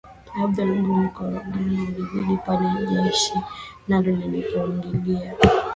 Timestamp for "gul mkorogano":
0.85-1.61